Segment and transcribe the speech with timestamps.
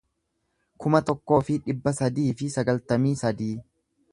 [0.85, 3.55] kuma tokkoo fi dhibba sadii fi sagaltamii sadii